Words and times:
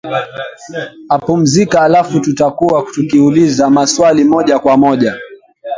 apumzika 1.09 1.81
alafu 1.81 2.19
tutakuwa 2.19 2.85
tukiuliza 2.95 3.69
maswali 3.69 4.23
moja 4.23 4.59
kwa 4.59 4.77
moja 4.77 5.17